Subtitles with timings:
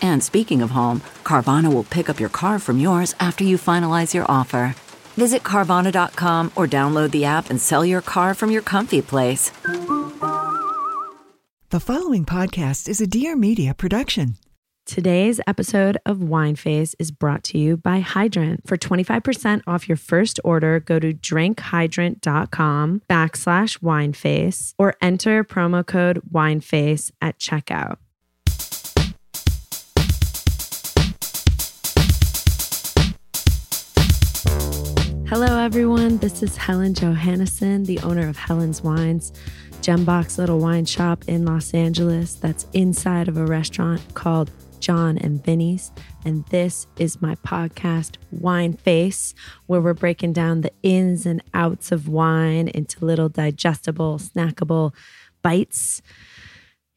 [0.00, 4.14] And speaking of home, Carvana will pick up your car from yours after you finalize
[4.14, 4.74] your offer.
[5.16, 9.50] Visit Carvana.com or download the app and sell your car from your comfy place.
[11.70, 14.36] The following podcast is a Dear Media production.
[14.86, 18.60] Today's episode of Wine Face is brought to you by Hydrant.
[18.68, 26.20] For 25% off your first order, go to drinkhydrant.com backslash wineface or enter promo code
[26.32, 27.96] wineface at checkout.
[35.28, 36.18] Hello, everyone.
[36.18, 39.32] This is Helen Johannesen, the owner of Helen's Wines,
[39.80, 45.44] Gembox Little Wine Shop in Los Angeles that's inside of a restaurant called Jon and
[45.44, 45.90] Vinny's.
[46.24, 49.34] And this is my podcast, Wine Face,
[49.66, 54.94] where we're breaking down the ins and outs of wine into little digestible, snackable
[55.42, 56.02] bites.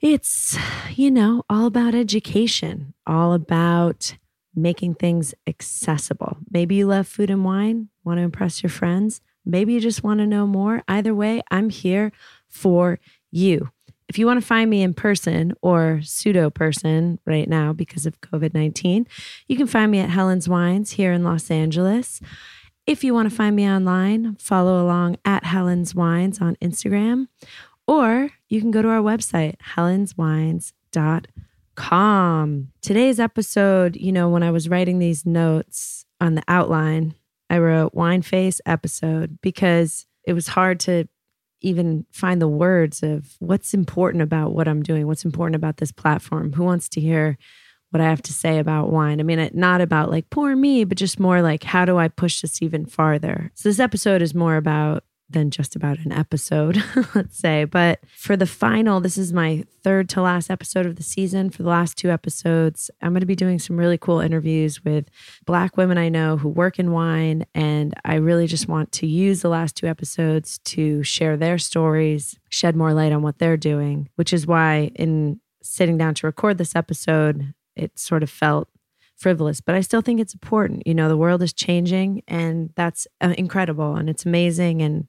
[0.01, 0.55] It's,
[0.91, 4.17] you know, all about education, all about
[4.55, 6.37] making things accessible.
[6.51, 9.21] Maybe you love food and wine, want to impress your friends.
[9.45, 10.83] Maybe you just want to know more.
[10.87, 12.11] Either way, I'm here
[12.47, 12.99] for
[13.31, 13.69] you.
[14.07, 18.19] If you want to find me in person or pseudo person right now because of
[18.21, 19.07] COVID 19,
[19.47, 22.19] you can find me at Helen's Wines here in Los Angeles.
[22.87, 27.27] If you want to find me online, follow along at Helen's Wines on Instagram,
[27.85, 31.21] or you can go to our website, helenswines.com.
[32.81, 37.15] Today's episode, you know, when I was writing these notes on the outline,
[37.49, 41.07] I wrote wine face episode because it was hard to
[41.61, 45.91] even find the words of what's important about what I'm doing, what's important about this
[45.91, 47.37] platform, who wants to hear
[47.91, 49.19] what I have to say about wine.
[49.19, 52.41] I mean, not about like poor me, but just more like how do I push
[52.41, 53.51] this even farther?
[53.55, 56.83] So this episode is more about than just about an episode,
[57.15, 57.65] let's say.
[57.65, 61.49] But for the final, this is my third to last episode of the season.
[61.49, 65.09] For the last two episodes, I'm going to be doing some really cool interviews with
[65.45, 67.45] Black women I know who work in wine.
[67.53, 72.39] And I really just want to use the last two episodes to share their stories,
[72.49, 76.57] shed more light on what they're doing, which is why in sitting down to record
[76.57, 78.67] this episode, it sort of felt
[79.19, 80.87] frivolous, but I still think it's important.
[80.87, 84.81] You know, the world is changing and that's uh, incredible and it's amazing.
[84.81, 85.07] And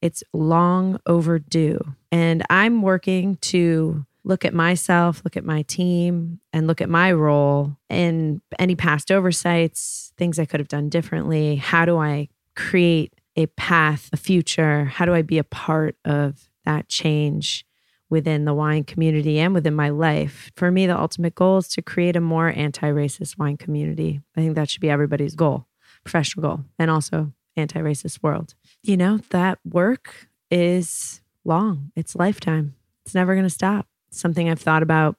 [0.00, 1.80] it's long overdue.
[2.12, 7.12] And I'm working to look at myself, look at my team, and look at my
[7.12, 11.56] role and any past oversights, things I could have done differently.
[11.56, 14.86] How do I create a path, a future?
[14.86, 17.65] How do I be a part of that change
[18.08, 20.50] within the wine community and within my life?
[20.56, 24.20] For me, the ultimate goal is to create a more anti racist wine community.
[24.36, 25.66] I think that should be everybody's goal,
[26.04, 28.54] professional goal, and also anti racist world
[28.86, 32.74] you know, that work is long, it's lifetime.
[33.04, 33.86] It's never going to stop.
[34.08, 35.16] It's something I've thought about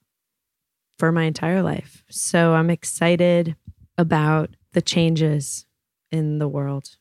[0.97, 2.03] for my entire life.
[2.09, 3.55] So I'm excited
[3.97, 5.65] about the changes
[6.11, 6.97] in the world.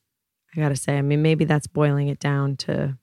[0.54, 2.98] I got to say, I mean, maybe that's boiling it down to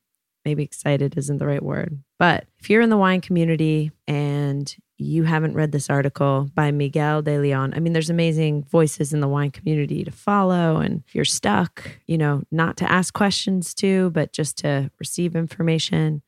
[0.45, 2.01] maybe excited isn't the right word.
[2.19, 7.21] But if you're in the wine community and you haven't read this article by Miguel
[7.21, 10.77] de Leon, I mean, there's amazing voices in the wine community to follow.
[10.77, 15.35] And if you're stuck, you know, not to ask questions to, but just to receive
[15.35, 16.21] information.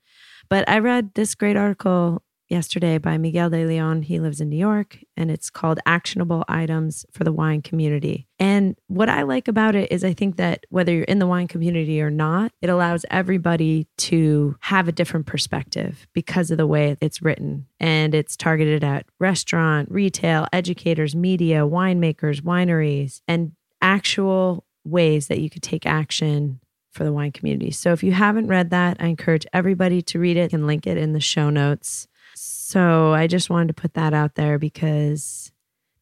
[0.49, 2.21] But I read this great article
[2.55, 4.03] yesterday by Miguel de Leon.
[4.03, 8.27] He lives in New York and it's called Actionable Items for the Wine Community.
[8.39, 11.49] And what I like about it is I think that whether you're in the wine
[11.49, 16.95] community or not, it allows everybody to have a different perspective because of the way
[17.01, 17.67] it's written.
[17.81, 23.51] And it's targeted at restaurant, retail, educators, media, winemakers, wineries, and
[23.81, 26.61] actual ways that you could take action
[26.91, 27.71] for the wine community.
[27.71, 30.51] So if you haven't read that, I encourage everybody to read it.
[30.51, 32.07] Can link it in the show notes.
[32.35, 35.51] So I just wanted to put that out there because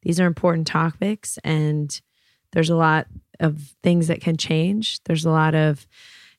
[0.01, 1.99] these are important topics and
[2.51, 3.07] there's a lot
[3.39, 5.01] of things that can change.
[5.03, 5.87] There's a lot of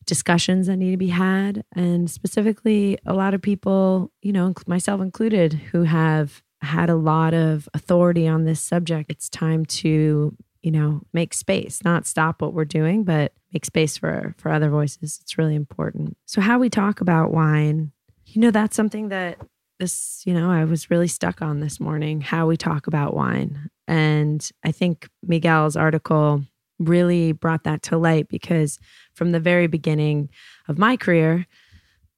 [0.06, 1.64] discussions that need to be had.
[1.74, 7.34] And specifically, a lot of people, you know, myself included, who have had a lot
[7.34, 9.10] of authority on this subject.
[9.10, 13.96] It's time to, you know, make space, not stop what we're doing, but make space
[13.96, 15.18] for for other voices.
[15.22, 16.16] It's really important.
[16.26, 17.92] So how we talk about wine,
[18.26, 19.38] you know, that's something that
[19.78, 23.70] this, you know, I was really stuck on this morning, how we talk about wine.
[23.86, 26.42] And I think Miguel's article
[26.78, 28.78] really brought that to light because
[29.14, 30.30] from the very beginning
[30.68, 31.46] of my career,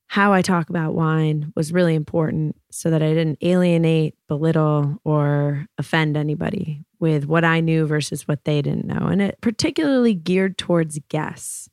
[0.09, 5.67] how I talk about wine was really important so that I didn't alienate, belittle, or
[5.79, 9.09] offend anybody with what I knew versus what they didn't know.
[9.09, 11.69] And it particularly geared towards guests.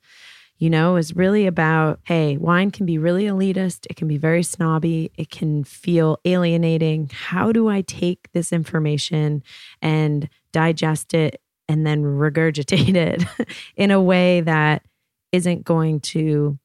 [0.63, 4.43] You know, is really about hey, wine can be really elitist, it can be very
[4.43, 7.09] snobby, it can feel alienating.
[7.11, 9.43] How do I take this information
[9.81, 13.25] and digest it and then regurgitate it
[13.75, 14.83] in a way that
[15.33, 16.57] isn't going to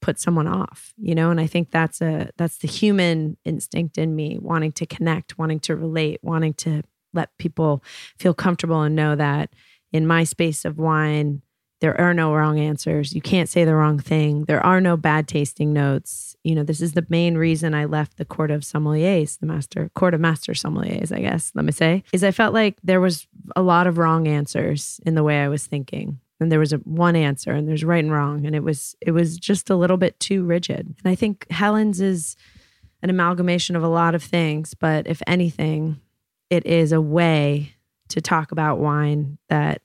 [0.00, 4.16] put someone off you know and i think that's a that's the human instinct in
[4.16, 6.82] me wanting to connect wanting to relate wanting to
[7.14, 7.84] let people
[8.18, 9.50] feel comfortable and know that
[9.92, 11.40] in my space of wine
[11.82, 13.12] there are no wrong answers.
[13.12, 14.44] You can't say the wrong thing.
[14.44, 16.36] There are no bad tasting notes.
[16.44, 19.90] You know this is the main reason i left the court of sommeliers the master
[19.94, 23.28] court of master sommeliers i guess let me say is i felt like there was
[23.54, 26.18] a lot of wrong answers in the way i was thinking.
[26.40, 29.12] And there was a one answer and there's right and wrong and it was it
[29.12, 30.94] was just a little bit too rigid.
[31.04, 32.36] And i think helen's is
[33.02, 36.00] an amalgamation of a lot of things but if anything
[36.50, 37.74] it is a way
[38.08, 39.80] to talk about wine that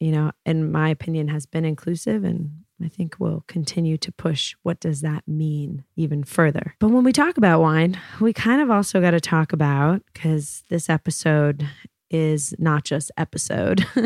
[0.00, 2.50] you know in my opinion has been inclusive and
[2.84, 6.74] I think we'll continue to push what does that mean even further.
[6.78, 10.62] But when we talk about wine, we kind of also got to talk about cuz
[10.68, 11.66] this episode
[12.10, 13.86] is not just episode.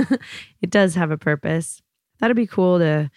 [0.63, 1.83] it does have a purpose
[2.21, 3.11] that'd be cool to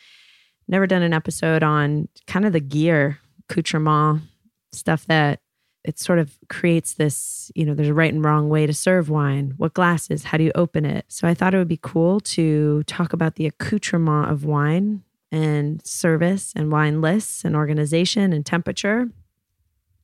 [0.67, 3.19] never done an episode on kind of the gear,
[3.49, 4.23] accoutrement,
[4.71, 5.39] stuff that
[5.83, 9.09] it sort of creates this, you know, there's a right and wrong way to serve
[9.09, 9.53] wine.
[9.57, 10.23] What glasses?
[10.25, 11.05] How do you open it?
[11.09, 15.85] So I thought it would be cool to talk about the accoutrement of wine and
[15.85, 19.09] service and wine lists and organization and temperature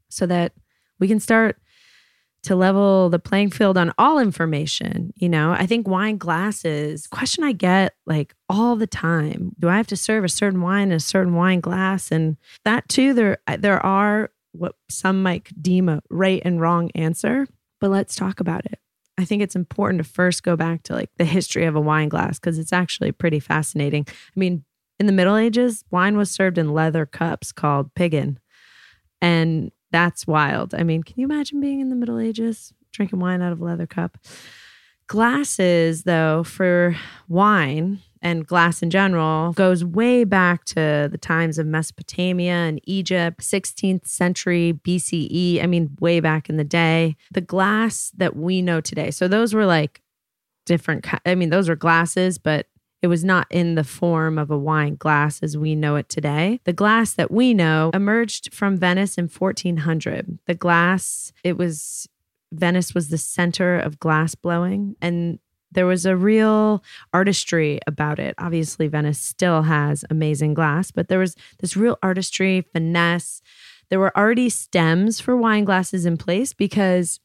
[0.09, 0.53] so that
[0.99, 1.57] we can start
[2.41, 5.13] to level the playing field on all information.
[5.15, 9.55] You know, I think wine glasses, question I get like all the time.
[9.59, 12.11] Do I have to serve a certain wine in a certain wine glass?
[12.11, 17.48] And that too, there there are what some might deem a right and wrong answer.
[17.80, 18.80] But let's talk about it.
[19.18, 22.10] I think it's important to first go back to like the history of a wine
[22.10, 24.06] glass because it's actually pretty fascinating.
[24.07, 24.63] I mean,
[25.00, 28.38] in the Middle Ages, wine was served in leather cups called piggin.
[29.22, 30.74] And that's wild.
[30.74, 33.66] I mean, can you imagine being in the Middle Ages drinking wine out of a
[33.66, 34.18] leather cup?
[35.07, 36.96] Glasses, though, for
[37.28, 43.42] wine and glass in general goes way back to the times of Mesopotamia and Egypt,
[43.42, 45.63] 16th century BCE.
[45.63, 47.16] I mean, way back in the day.
[47.31, 49.12] The glass that we know today.
[49.12, 50.01] So those were like
[50.66, 52.68] different, I mean, those were glasses, but
[53.01, 56.60] it was not in the form of a wine glass as we know it today.
[56.65, 60.39] The glass that we know emerged from Venice in 1400.
[60.45, 62.10] The glass, it was,
[62.51, 64.98] Venice was the center of glass blowing.
[65.01, 65.39] And
[65.71, 68.36] there was a real artistry about it.
[68.38, 73.41] Obviously, Venice still has amazing glass, but there was this real artistry, finesse.
[73.89, 77.20] There were already stems for wine glasses in place because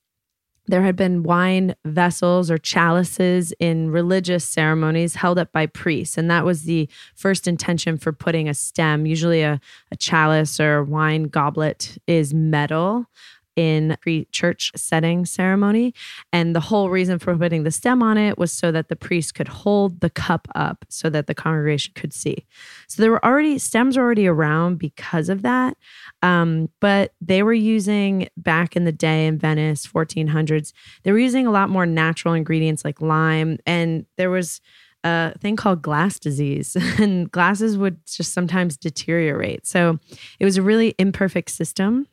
[0.67, 6.17] there had been wine vessels or chalices in religious ceremonies held up by priests.
[6.17, 9.05] And that was the first intention for putting a stem.
[9.05, 13.07] Usually, a, a chalice or wine goblet is metal
[13.57, 15.95] in pre-church setting ceremony.
[16.33, 19.35] And the whole reason for putting the stem on it was so that the priest
[19.35, 22.47] could hold the cup up so that the congregation could see.
[22.89, 25.77] So there were already stems already around because of that.
[26.23, 31.47] Um, but they were using back in the day in venice 1400s they were using
[31.47, 33.59] a lot more natural ingredients like lime.
[33.67, 34.61] And there was
[35.03, 39.67] a thing called glass disease, and glasses would just sometimes deteriorate.
[39.67, 39.99] So
[40.39, 42.07] it was a really imperfect system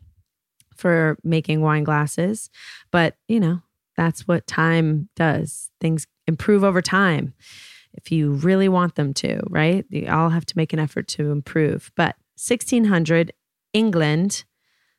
[0.82, 2.50] for making wine glasses.
[2.92, 3.62] But, you know,
[3.96, 5.70] that's what time does.
[5.80, 7.34] Things improve over time
[7.94, 9.86] if you really want them to, right?
[9.90, 11.92] You all have to make an effort to improve.
[11.96, 13.32] But 1600,
[13.74, 14.44] England,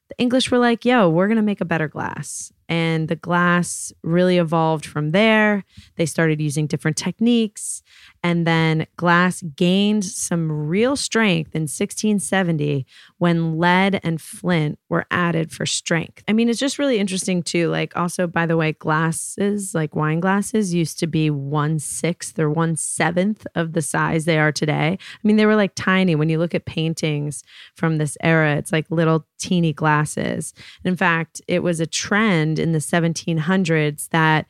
[0.09, 2.53] the English were like, yo, we're going to make a better glass.
[2.73, 5.63] And the glass really evolved from there.
[5.97, 7.83] They started using different techniques.
[8.23, 12.87] And then glass gained some real strength in 1670
[13.19, 16.25] when lead and flint were added for strength.
[16.27, 17.69] I mean, it's just really interesting too.
[17.69, 22.49] Like, also, by the way, glasses, like wine glasses, used to be one sixth or
[22.49, 24.97] one seventh of the size they are today.
[24.99, 26.15] I mean, they were like tiny.
[26.15, 27.43] When you look at paintings
[27.75, 30.55] from this era, it's like little teeny glasses.
[30.85, 34.47] In fact, it was a trend in the 1700s that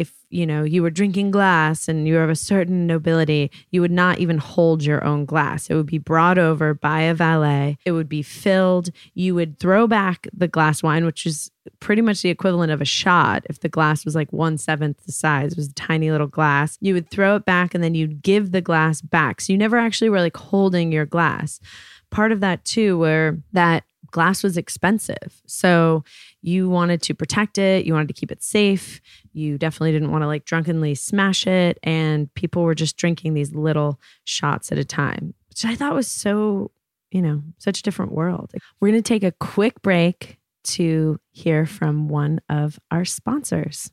[0.00, 3.82] if you know you were drinking glass and you were of a certain nobility you
[3.82, 5.68] would not even hold your own glass.
[5.68, 7.76] It would be brought over by a valet.
[7.84, 8.88] It would be filled.
[9.12, 11.50] You would throw back the glass wine which is
[11.80, 13.44] pretty much the equivalent of a shot.
[13.50, 16.78] If the glass was like one seventh the size it was a tiny little glass
[16.80, 19.42] you would throw it back and then you'd give the glass back.
[19.42, 21.60] So you never actually were like holding your glass.
[22.10, 25.40] Part of that too where that glass was expensive.
[25.46, 26.04] So
[26.42, 29.00] you wanted to protect it, you wanted to keep it safe.
[29.32, 31.78] You definitely didn't want to like drunkenly smash it.
[31.82, 36.08] And people were just drinking these little shots at a time, which I thought was
[36.08, 36.70] so,
[37.10, 38.52] you know, such a different world.
[38.80, 43.90] We're going to take a quick break to hear from one of our sponsors.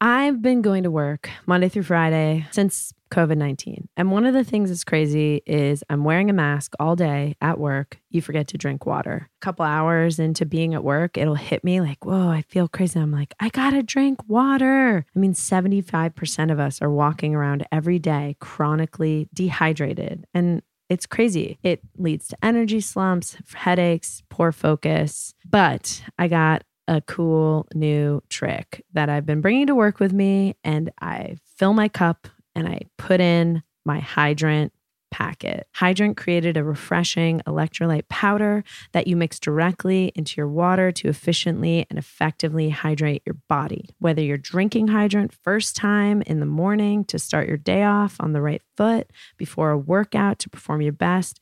[0.00, 3.88] I've been going to work Monday through Friday since COVID 19.
[3.98, 7.58] And one of the things that's crazy is I'm wearing a mask all day at
[7.58, 7.98] work.
[8.08, 9.28] You forget to drink water.
[9.42, 12.98] A couple hours into being at work, it'll hit me like, whoa, I feel crazy.
[12.98, 15.04] I'm like, I gotta drink water.
[15.14, 20.24] I mean, 75% of us are walking around every day chronically dehydrated.
[20.32, 21.58] And it's crazy.
[21.62, 25.34] It leads to energy slumps, headaches, poor focus.
[25.48, 30.56] But I got a cool new trick that I've been bringing to work with me.
[30.64, 34.72] And I fill my cup and I put in my hydrant
[35.12, 35.68] packet.
[35.72, 41.86] Hydrant created a refreshing electrolyte powder that you mix directly into your water to efficiently
[41.88, 43.88] and effectively hydrate your body.
[43.98, 48.32] Whether you're drinking hydrant first time in the morning to start your day off on
[48.32, 51.40] the right foot before a workout to perform your best,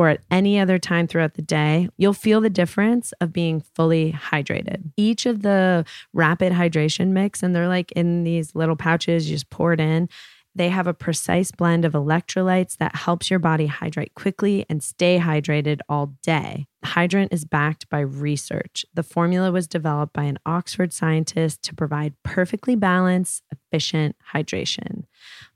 [0.00, 4.12] or at any other time throughout the day, you'll feel the difference of being fully
[4.12, 4.90] hydrated.
[4.96, 9.50] Each of the rapid hydration mix, and they're like in these little pouches, you just
[9.50, 10.08] pour it in.
[10.54, 15.18] They have a precise blend of electrolytes that helps your body hydrate quickly and stay
[15.18, 16.66] hydrated all day.
[16.82, 18.86] Hydrant is backed by research.
[18.94, 25.04] The formula was developed by an Oxford scientist to provide perfectly balanced, efficient hydration.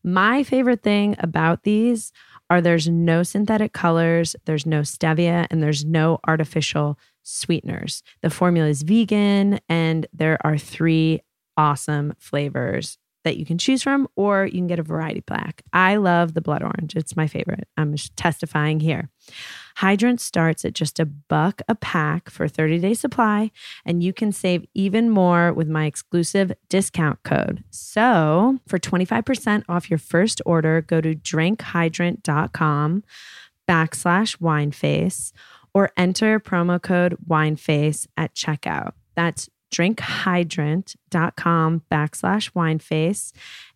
[0.04, 2.12] My favorite thing about these
[2.50, 8.02] are there's no synthetic colors, there's no stevia, and there's no artificial sweeteners.
[8.22, 11.20] The formula is vegan, and there are three
[11.56, 15.62] awesome flavors that you can choose from, or you can get a variety pack.
[15.72, 17.66] I love the blood orange, it's my favorite.
[17.76, 19.10] I'm just testifying here.
[19.76, 23.50] Hydrant starts at just a buck a pack for 30 day supply,
[23.84, 27.64] and you can save even more with my exclusive discount code.
[27.70, 33.04] So, for 25% off your first order, go to drinkhydrant.com
[33.68, 35.32] backslash wineface
[35.72, 38.92] or enter promo code wineface at checkout.
[39.16, 43.32] That's drinkhydrant.com backslash wineface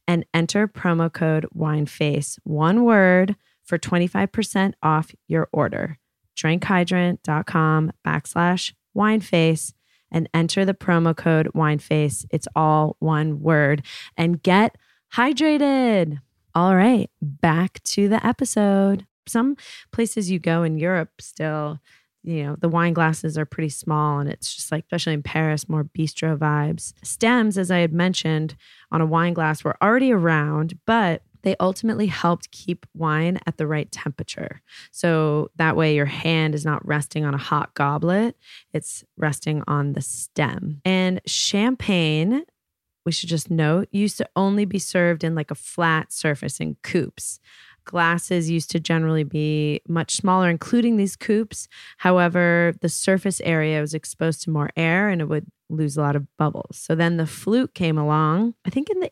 [0.07, 3.35] and enter promo code wineface, one word,
[3.69, 5.99] for 25% off your order.
[6.37, 9.75] Drinkhydrant.com backslash wineface
[10.11, 12.25] and enter the promo code wineface.
[12.31, 13.85] It's all one word
[14.17, 14.77] and get
[15.15, 16.21] hydrated.
[16.55, 19.07] All right, back to the episode.
[19.27, 19.57] Some
[19.93, 21.79] places you go in Europe still
[22.25, 25.69] you know, the wine glasses are pretty small and it's just like, especially in Paris,
[25.69, 26.93] more bistro vibes.
[27.03, 28.57] Stems, as I had mentioned
[28.91, 33.67] on a wine glass, were already around, but they ultimately helped keep wine at the
[33.67, 34.63] right temperature.
[34.91, 38.37] So that way your hand is not resting on a hot goblet,
[38.73, 40.81] it's resting on the stem.
[40.85, 42.45] And champagne,
[43.05, 46.77] we should just note, used to only be served in like a flat surface in
[46.83, 47.41] coupes
[47.89, 51.69] glasses used to generally be much smaller, including these coupes.
[51.97, 56.15] However, the surface area was exposed to more air and it would lose a lot
[56.15, 56.77] of bubbles.
[56.77, 59.11] So then the flute came along, I think in the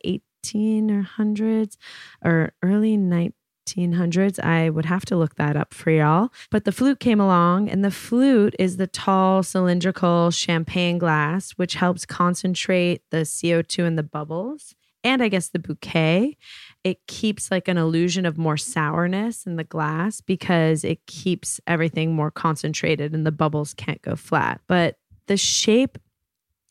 [0.52, 1.76] 1800s
[2.24, 4.38] or early 1900s.
[4.42, 6.30] I would have to look that up for y'all.
[6.50, 11.74] But the flute came along, and the flute is the tall cylindrical champagne glass, which
[11.74, 14.74] helps concentrate the CO2 in the bubbles
[15.06, 16.36] and I guess the bouquet,
[16.82, 22.12] it keeps like an illusion of more sourness in the glass because it keeps everything
[22.12, 24.60] more concentrated and the bubbles can't go flat.
[24.66, 24.96] But
[25.28, 25.96] the shape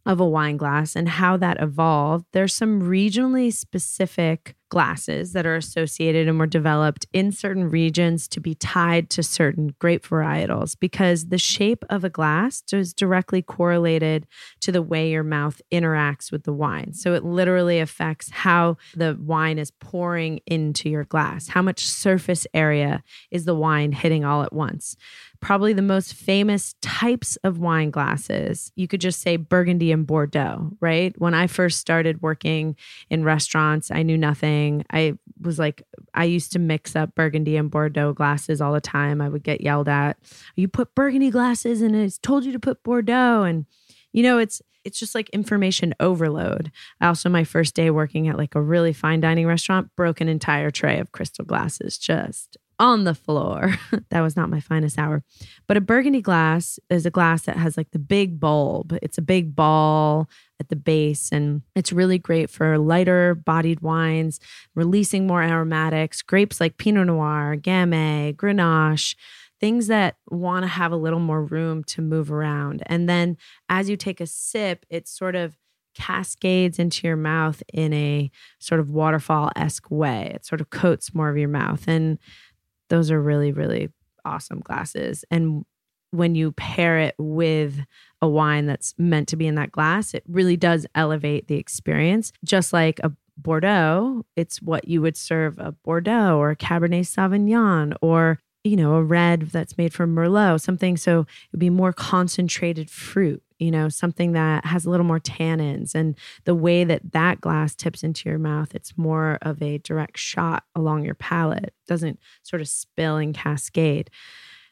[0.05, 5.55] of a wine glass and how that evolved, there's some regionally specific glasses that are
[5.55, 11.27] associated and were developed in certain regions to be tied to certain grape varietals because
[11.27, 14.27] the shape of a glass is directly correlated
[14.62, 16.93] to the way your mouth interacts with the wine.
[16.93, 22.48] So it literally affects how the wine is pouring into your glass, how much surface
[22.53, 24.98] area is the wine hitting all at once
[25.45, 28.72] probably the most famous types of wine glasses.
[28.75, 31.13] You could just say Burgundy and Bordeaux, right?
[31.19, 32.75] When I first started working
[33.12, 34.54] in restaurants, I knew nothing.
[34.91, 35.83] I was like,
[36.13, 39.21] I used to mix up Burgundy and Bordeaux glasses all the time.
[39.21, 40.17] I would get yelled at.
[40.55, 43.43] You put Burgundy glasses and it's told you to put Bordeaux.
[43.43, 43.65] And,
[44.12, 46.71] you know, it's, it's just like information overload.
[47.01, 50.69] Also, my first day working at like a really fine dining restaurant broke an entire
[50.69, 53.75] tray of crystal glasses just on the floor.
[54.09, 55.24] that was not my finest hour.
[55.67, 58.97] But a burgundy glass is a glass that has like the big bulb.
[59.01, 64.39] It's a big ball at the base and it's really great for lighter bodied wines,
[64.74, 69.15] releasing more aromatics, grapes like Pinot Noir, Gamay, Grenache,
[69.59, 72.83] things that want to have a little more room to move around.
[72.85, 73.38] And then
[73.69, 75.57] as you take a sip, it sort of
[75.95, 80.31] cascades into your mouth in a sort of waterfall esque way.
[80.35, 81.88] It sort of coats more of your mouth.
[81.88, 82.19] And
[82.89, 83.89] those are really, really
[84.25, 85.24] awesome glasses.
[85.31, 85.63] And
[86.12, 87.79] when you pair it with
[88.21, 92.31] a wine that's meant to be in that glass, it really does elevate the experience.
[92.43, 97.93] Just like a Bordeaux, it's what you would serve a Bordeaux or a Cabernet Sauvignon
[98.01, 102.89] or you know, a red that's made from Merlot, something so it'd be more concentrated
[102.89, 105.93] fruit, you know, something that has a little more tannins.
[105.93, 110.17] And the way that that glass tips into your mouth, it's more of a direct
[110.17, 114.09] shot along your palate, doesn't sort of spill and cascade.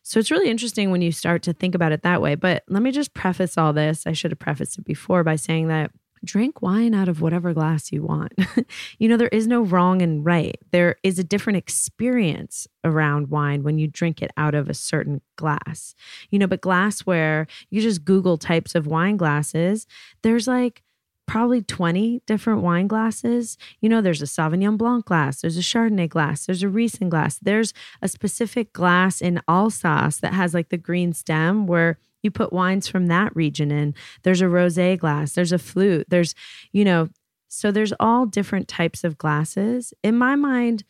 [0.04, 2.36] So it's really interesting when you start to think about it that way.
[2.36, 4.06] But let me just preface all this.
[4.06, 5.92] I should have prefaced it before by saying that
[6.24, 8.34] drink wine out of whatever glass you want.
[9.00, 10.58] you know, there is no wrong and right.
[10.72, 15.22] There is a different experience around wine when you drink it out of a certain
[15.36, 15.96] glass.
[16.30, 19.86] You know, but glassware, you just Google types of wine glasses,
[20.22, 20.83] there's like,
[21.25, 23.58] probably 20 different wine glasses.
[23.82, 27.39] You know, there's a Sauvignon Blanc glass, there's a Chardonnay glass, there's a Riesling glass,
[27.39, 32.53] there's a specific glass in Alsace that has like the green stem where you put
[32.53, 33.94] wines from that region in.
[34.24, 36.34] There's a rosé glass, there's a flute, there's,
[36.72, 37.10] you know,
[37.48, 39.94] so there's all different types of glasses.
[40.03, 40.84] In my mind,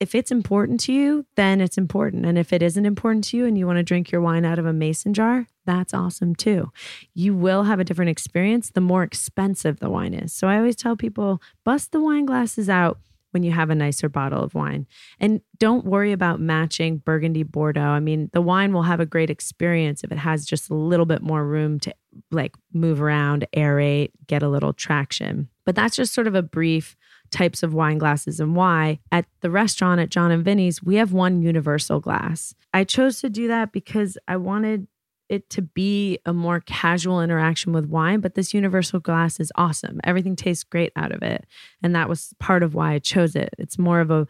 [0.00, 2.24] if it's important to you, then it's important.
[2.24, 4.58] And if it isn't important to you and you want to drink your wine out
[4.58, 6.70] of a mason jar, that's awesome too.
[7.14, 10.32] You will have a different experience the more expensive the wine is.
[10.32, 12.98] So I always tell people bust the wine glasses out
[13.32, 14.86] when you have a nicer bottle of wine.
[15.20, 17.80] And don't worry about matching Burgundy Bordeaux.
[17.80, 21.06] I mean, the wine will have a great experience if it has just a little
[21.06, 21.94] bit more room to
[22.30, 25.48] like move around, aerate, get a little traction.
[25.66, 26.96] But that's just sort of a brief
[27.30, 28.98] types of wine glasses and why.
[29.12, 32.54] At the restaurant at Jon and Vinny's, we have one universal glass.
[32.72, 34.86] I chose to do that because I wanted
[35.28, 40.00] it to be a more casual interaction with wine, but this universal glass is awesome.
[40.04, 41.46] Everything tastes great out of it.
[41.82, 43.50] And that was part of why I chose it.
[43.58, 44.26] It's more of a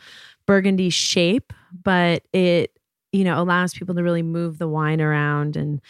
[0.47, 1.53] burgundy shape,
[1.85, 2.77] but it,
[3.13, 5.81] you know, allows people to really move the wine around and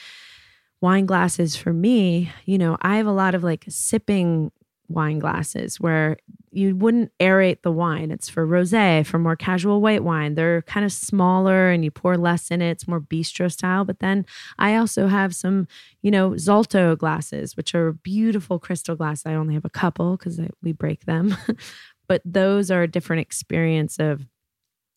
[0.81, 4.53] wine glasses for me, you know, I have a lot of like sipping
[4.89, 6.17] wine glasses where
[6.51, 8.11] you wouldn't aerate the wine.
[8.11, 10.35] It's for rosé, for more casual white wine.
[10.35, 12.71] They're kind of smaller and you pour less in it.
[12.71, 13.85] It's more bistro style.
[13.85, 14.25] But then
[14.59, 15.69] I also have some,
[16.01, 19.27] you know, Zalto glasses, which are beautiful crystal glasses.
[19.27, 21.37] I only have a couple because we break them.
[22.09, 24.27] but those are a different experience of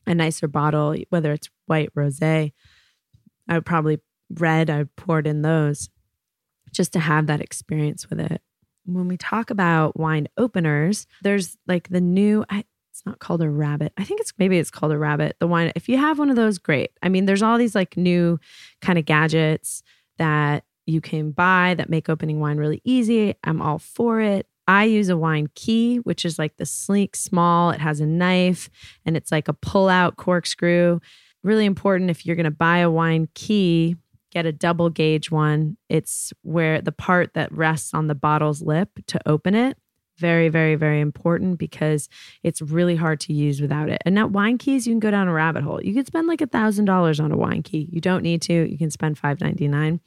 [0.08, 2.54] a nicer bottle, whether it's white, rosé.
[3.49, 3.99] I would probably
[4.30, 5.89] red, I poured in those
[6.71, 8.41] just to have that experience with it
[8.86, 13.50] when we talk about wine openers, there's like the new, I, it's not called a
[13.50, 13.94] rabbit.
[13.98, 15.38] I think it's maybe it's called a rabbit.
[15.39, 16.91] The wine, if you have one of those, great.
[17.02, 18.39] I mean, there's all these like new
[18.82, 19.84] kind of gadgets
[20.17, 23.36] that you can buy that make opening wine really easy.
[23.44, 24.48] I'm all for it.
[24.67, 28.70] I use a wine key, which is like the sleek, small, it has a knife
[29.06, 31.00] and it's like a pull out corkscrew.
[31.44, 33.96] Really important if you're going to buy a wine key
[34.32, 35.78] get a double gauge one.
[35.89, 39.78] It's where the part that rests on the bottle's lip to open it.
[40.17, 42.08] Very, very, very important because
[42.44, 44.02] it's really hard to use without it.
[44.06, 45.82] And now wine keys, you can go down a rabbit hole.
[45.84, 47.89] You could spend like a thousand dollars on a wine key.
[47.91, 48.54] You don't need to.
[48.54, 50.00] You can spend five ninety nine.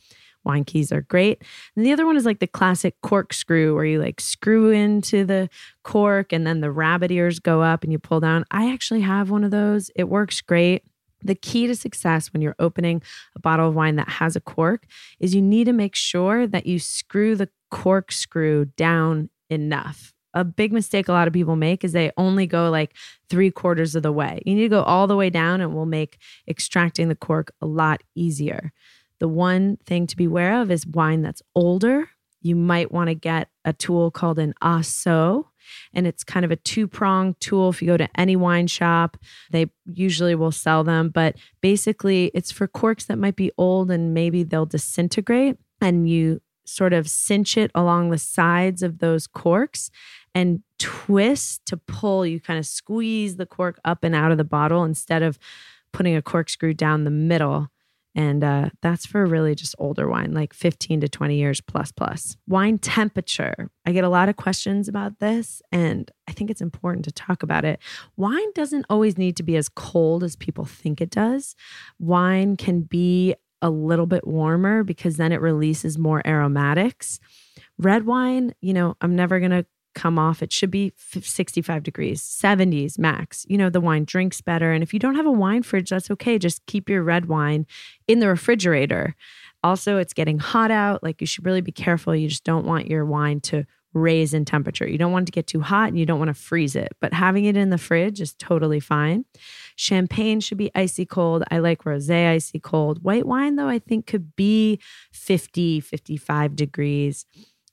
[0.44, 1.42] Wine keys are great.
[1.74, 5.48] And the other one is like the classic corkscrew where you like screw into the
[5.82, 8.44] cork and then the rabbit ears go up and you pull down.
[8.50, 9.90] I actually have one of those.
[9.96, 10.84] It works great.
[11.24, 13.02] The key to success when you're opening
[13.34, 14.86] a bottle of wine that has a cork
[15.18, 20.12] is you need to make sure that you screw the corkscrew down enough.
[20.34, 22.94] a big mistake a lot of people make is they only go like
[23.30, 24.42] three quarters of the way.
[24.44, 27.66] You need to go all the way down and will make extracting the cork a
[27.66, 28.72] lot easier.
[29.20, 32.10] The one thing to be aware of is wine that's older.
[32.42, 35.48] You might want to get a tool called an Ah-So,
[35.92, 37.70] and it's kind of a two pronged tool.
[37.70, 39.16] If you go to any wine shop,
[39.50, 44.14] they usually will sell them, but basically, it's for corks that might be old and
[44.14, 45.56] maybe they'll disintegrate.
[45.80, 49.90] And you sort of cinch it along the sides of those corks
[50.34, 52.26] and twist to pull.
[52.26, 55.38] You kind of squeeze the cork up and out of the bottle instead of
[55.92, 57.68] putting a corkscrew down the middle.
[58.14, 62.36] And uh, that's for really just older wine, like 15 to 20 years plus plus.
[62.46, 63.70] Wine temperature.
[63.84, 67.42] I get a lot of questions about this, and I think it's important to talk
[67.42, 67.80] about it.
[68.16, 71.56] Wine doesn't always need to be as cold as people think it does.
[71.98, 77.18] Wine can be a little bit warmer because then it releases more aromatics.
[77.78, 80.42] Red wine, you know, I'm never going to come off.
[80.42, 83.46] It should be 65 degrees, 70s max.
[83.48, 84.72] You know, the wine drinks better.
[84.72, 86.38] And if you don't have a wine fridge, that's okay.
[86.38, 87.66] Just keep your red wine
[88.06, 89.14] in the refrigerator.
[89.62, 91.02] Also, it's getting hot out.
[91.02, 92.14] Like you should really be careful.
[92.14, 94.86] You just don't want your wine to raise in temperature.
[94.86, 96.94] You don't want it to get too hot and you don't want to freeze it,
[97.00, 99.24] but having it in the fridge is totally fine.
[99.76, 101.44] Champagne should be icy cold.
[101.50, 103.02] I like rosé icy cold.
[103.02, 104.80] White wine, though, I think could be
[105.12, 107.24] 50, 55 degrees.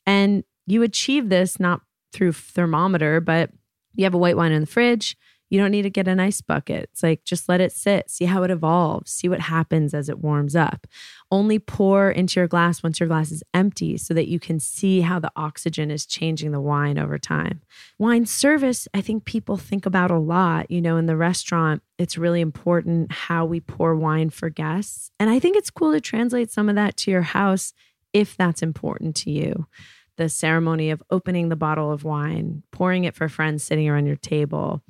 [0.05, 3.51] And you achieve this not through thermometer, but
[3.95, 5.17] you have a white wine in the fridge
[5.51, 6.89] you don't need to get an ice bucket.
[6.93, 10.19] It's like just let it sit, see how it evolves, see what happens as it
[10.19, 10.87] warms up.
[11.29, 15.01] Only pour into your glass once your glass is empty so that you can see
[15.01, 17.61] how the oxygen is changing the wine over time.
[17.99, 20.71] Wine service, I think people think about a lot.
[20.71, 25.11] You know, in the restaurant, it's really important how we pour wine for guests.
[25.19, 27.73] And I think it's cool to translate some of that to your house
[28.13, 29.67] if that's important to you
[30.21, 34.15] the ceremony of opening the bottle of wine, pouring it for friends sitting around your
[34.15, 34.83] table,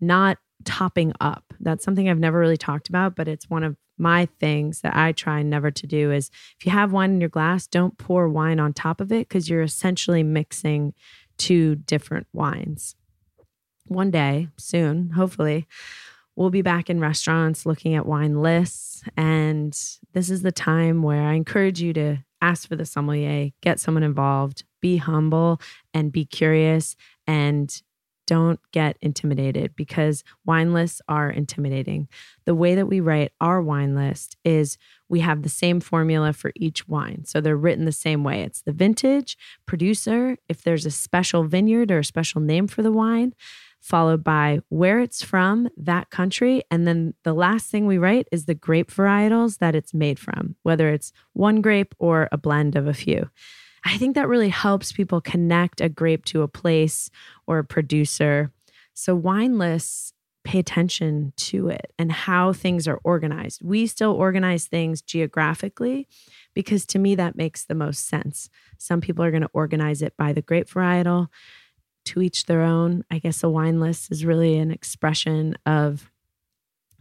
[0.00, 1.42] not topping up.
[1.58, 5.10] That's something I've never really talked about, but it's one of my things that I
[5.10, 8.60] try never to do is if you have wine in your glass, don't pour wine
[8.60, 10.94] on top of it because you're essentially mixing
[11.36, 12.94] two different wines.
[13.86, 15.66] One day, soon, hopefully,
[16.36, 19.02] we'll be back in restaurants looking at wine lists.
[19.16, 19.72] And
[20.12, 24.02] this is the time where I encourage you to ask for the sommelier, get someone
[24.02, 25.60] involved, be humble
[25.92, 26.94] and be curious
[27.26, 27.82] and
[28.24, 32.06] don't get intimidated because wine lists are intimidating.
[32.44, 36.52] The way that we write our wine list is we have the same formula for
[36.54, 37.24] each wine.
[37.24, 38.42] So they're written the same way.
[38.42, 42.92] It's the vintage, producer, if there's a special vineyard or a special name for the
[42.92, 43.34] wine,
[43.80, 46.62] followed by where it's from, that country.
[46.70, 50.54] And then the last thing we write is the grape varietals that it's made from,
[50.62, 53.30] whether it's one grape or a blend of a few.
[53.86, 57.08] I think that really helps people connect a grape to a place
[57.46, 58.50] or a producer.
[58.94, 60.12] So, wine lists
[60.44, 63.62] pay attention to it and how things are organized.
[63.62, 66.06] We still organize things geographically
[66.54, 68.48] because to me that makes the most sense.
[68.78, 71.28] Some people are going to organize it by the grape varietal,
[72.06, 73.04] to each their own.
[73.10, 76.10] I guess a wine list is really an expression of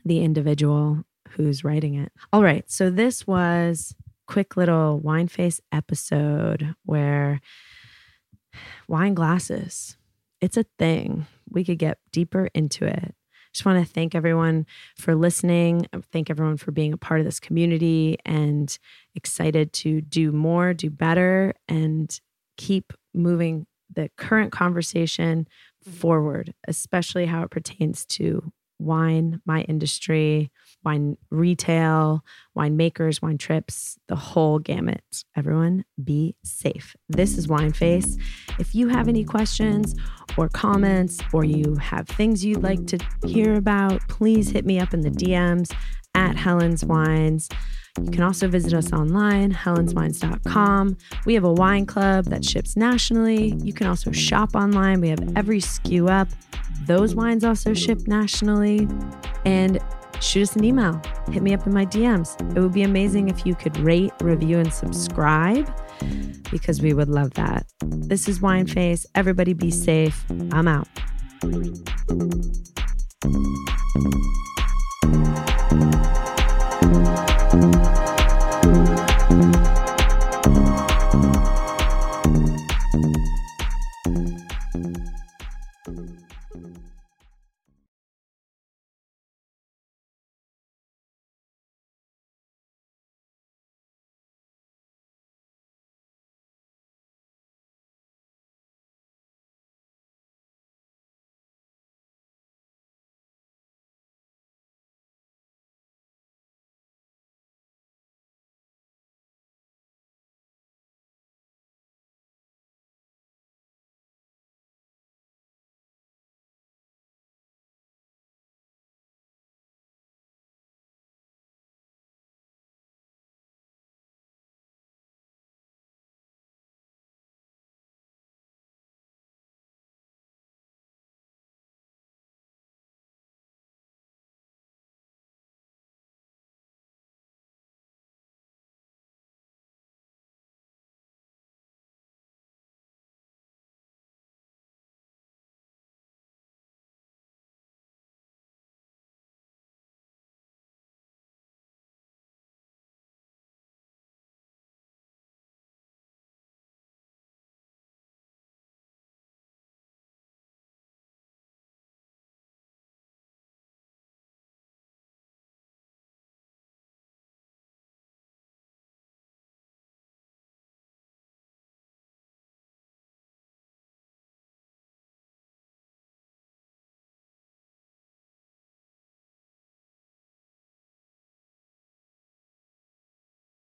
[0.04, 2.12] the individual who's writing it.
[2.34, 3.96] All right, so this was
[4.28, 7.42] quick little wine face episode where
[8.88, 9.98] wine glasses,
[10.42, 11.28] it's a thing.
[11.50, 13.16] We could get deeper into it.
[13.54, 14.66] Just want to thank everyone
[14.98, 15.88] for listening.
[16.12, 18.78] Thank everyone for being a part of this community and
[19.16, 22.20] excited to do more, do better, and
[22.58, 25.48] keep moving the current conversation
[25.82, 30.52] forward, especially how it pertains to wine, my industry,
[30.84, 35.04] wine retail, wine makers, wine trips, the whole gamut.
[35.36, 36.96] Everyone be safe.
[37.10, 38.18] This is Wine Face.
[38.60, 39.96] If you have any questions
[40.38, 44.94] or comments, or you have things you'd like to hear about, please hit me up
[44.94, 45.74] in the DMs
[46.14, 47.50] at Helen's Wines.
[48.04, 50.98] You can also visit us online, helenswines.com.
[51.26, 53.56] We have a wine club that ships nationally.
[53.64, 55.00] You can also shop online.
[55.02, 56.28] We have every SKU up.
[56.86, 58.88] Those wines also ship nationally.
[59.46, 59.80] And
[60.20, 61.02] shoot us an email.
[61.32, 62.40] Hit me up in my DMs.
[62.56, 65.70] It would be amazing if you could rate, review, and subscribe
[66.52, 67.66] because we would love that.
[67.80, 69.06] This is Wine Face.
[69.16, 70.26] Everybody be safe.
[70.52, 70.88] I'm out.